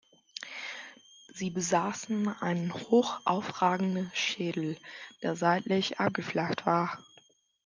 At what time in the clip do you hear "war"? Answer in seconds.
6.65-6.97